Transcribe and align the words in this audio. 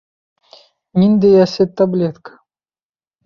Ниндәй 1.01 1.37
әсе 1.43 1.67
таблетка! 1.81 2.35